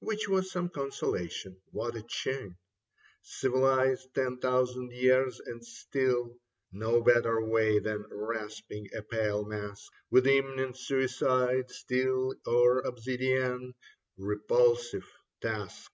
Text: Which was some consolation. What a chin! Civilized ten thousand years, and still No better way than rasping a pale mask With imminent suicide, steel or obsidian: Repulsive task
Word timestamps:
Which 0.00 0.28
was 0.28 0.50
some 0.52 0.68
consolation. 0.68 1.56
What 1.70 1.96
a 1.96 2.02
chin! 2.02 2.58
Civilized 3.22 4.12
ten 4.14 4.36
thousand 4.36 4.92
years, 4.92 5.40
and 5.46 5.64
still 5.64 6.36
No 6.70 7.00
better 7.00 7.42
way 7.46 7.78
than 7.78 8.04
rasping 8.10 8.90
a 8.94 9.00
pale 9.00 9.42
mask 9.46 9.90
With 10.10 10.26
imminent 10.26 10.76
suicide, 10.76 11.70
steel 11.70 12.34
or 12.44 12.80
obsidian: 12.80 13.72
Repulsive 14.18 15.08
task 15.40 15.90